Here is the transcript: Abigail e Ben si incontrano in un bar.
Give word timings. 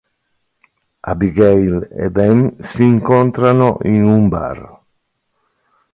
Abigail 1.03 1.87
e 1.91 2.09
Ben 2.09 2.55
si 2.57 2.81
incontrano 2.85 3.77
in 3.83 4.03
un 4.03 4.29
bar. 4.29 4.81